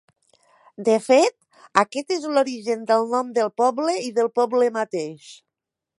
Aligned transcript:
De 0.87 0.95
fet, 1.07 1.35
aquest 1.83 2.15
és 2.17 2.25
l'origen 2.37 2.89
del 2.93 3.07
nom 3.13 3.29
del 3.37 3.53
poble 3.63 3.97
i 4.09 4.11
del 4.17 4.35
poble 4.41 4.71
mateix. 4.79 5.33